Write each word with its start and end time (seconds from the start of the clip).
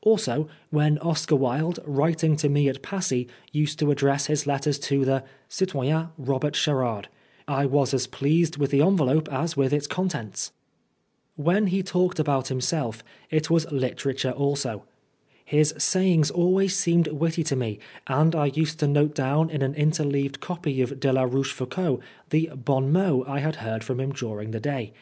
Also, 0.00 0.48
when 0.70 0.96
Oscar 1.00 1.36
Wilde, 1.36 1.78
writing 1.84 2.36
to 2.36 2.48
me 2.48 2.70
at 2.70 2.80
Passy, 2.80 3.28
used 3.52 3.78
to 3.78 3.90
address 3.90 4.24
his 4.28 4.46
letters 4.46 4.78
to 4.78 5.04
the" 5.04 5.22
Citoyen 5.54 6.08
Robert 6.16 6.56
Sherard," 6.56 7.08
I 7.46 7.66
was 7.66 7.92
as 7.92 8.06
pleased 8.06 8.56
with 8.56 8.70
the 8.70 8.80
envelope 8.80 9.30
as 9.30 9.58
with 9.58 9.74
its 9.74 9.86
contents. 9.86 10.52
When 11.36 11.66
he 11.66 11.82
talked 11.82 12.18
about 12.18 12.48
himself, 12.48 13.04
it 13.28 13.50
was 13.50 13.66
Oscar 13.66 13.74
Wilde 13.74 13.82
literature 13.82 14.30
also. 14.30 14.84
His 15.44 15.74
sayings 15.76 16.30
always 16.30 16.74
seemed 16.74 17.08
witty 17.08 17.42
to 17.44 17.54
me, 17.54 17.78
and 18.06 18.34
I 18.34 18.46
used 18.46 18.78
to 18.80 18.86
note 18.88 19.14
down 19.14 19.50
in 19.50 19.60
an 19.60 19.74
interleaved 19.74 20.40
copy 20.40 20.80
of 20.80 20.98
de 20.98 21.12
la 21.12 21.24
Roche 21.24 21.52
foucauld 21.52 22.00
the 22.30 22.46
bons 22.54 22.90
mots 22.90 23.28
I 23.28 23.40
had 23.40 23.56
heard 23.56 23.84
from 23.84 24.00
him 24.00 24.12
during 24.12 24.52
the 24.52 24.60
day. 24.60 24.94